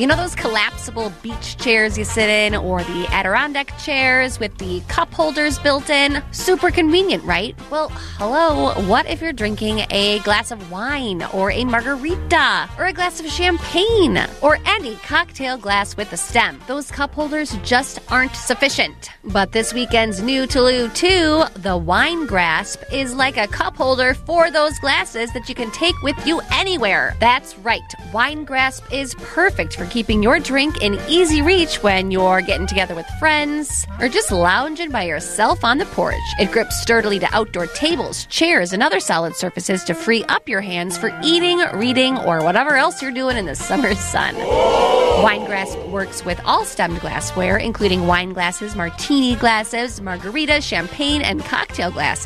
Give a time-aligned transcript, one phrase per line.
[0.00, 4.80] You know those collapsible beach chairs you sit in, or the Adirondack chairs with the
[4.88, 6.22] cup holders built in?
[6.30, 7.54] Super convenient, right?
[7.70, 8.72] Well, hello.
[8.88, 13.26] What if you're drinking a glass of wine, or a margarita, or a glass of
[13.26, 16.58] champagne, or any cocktail glass with a stem?
[16.66, 19.10] Those cup holders just aren't sufficient.
[19.22, 24.50] But this weekend's new Toulouse 2, the Wine Grasp, is like a cup holder for
[24.50, 27.14] those glasses that you can take with you anywhere.
[27.20, 27.82] That's right.
[28.14, 32.94] Wine Grasp is perfect for keeping your drink in easy reach when you're getting together
[32.94, 36.16] with friends or just lounging by yourself on the porch.
[36.38, 40.60] It grips sturdily to outdoor tables, chairs, and other solid surfaces to free up your
[40.60, 45.09] hands for eating, reading, or whatever else you're doing in the summer sun.
[45.22, 51.44] Wine Grasp works with all stemmed glassware, including wine glasses, martini glasses, margarita, champagne, and
[51.44, 52.24] cocktail glasses.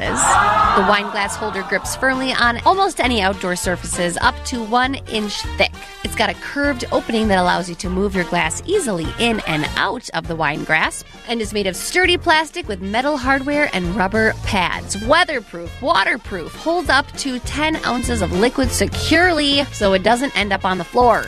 [0.77, 5.43] The wine glass holder grips firmly on almost any outdoor surfaces up to one inch
[5.57, 5.73] thick.
[6.05, 9.69] It's got a curved opening that allows you to move your glass easily in and
[9.75, 13.97] out of the wine grasp and is made of sturdy plastic with metal hardware and
[13.97, 15.05] rubber pads.
[15.05, 20.65] Weatherproof, waterproof, holds up to 10 ounces of liquid securely so it doesn't end up
[20.65, 21.25] on the floor.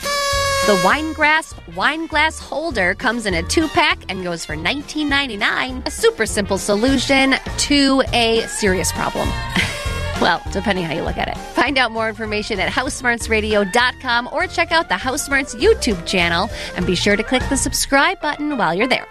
[0.67, 5.87] The Wine Grasp wine glass holder comes in a two pack and goes for $19.99.
[5.87, 9.29] A super simple solution to a serious problem.
[10.19, 11.37] Well, depending how you look at it.
[11.53, 16.87] Find out more information at housesmartsradio.com or check out the House Smarts YouTube channel and
[16.87, 19.05] be sure to click the subscribe button while you're there.